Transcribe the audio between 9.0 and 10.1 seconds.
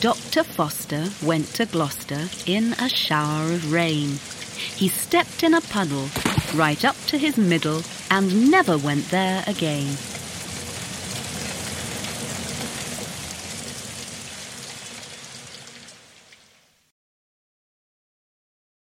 there again.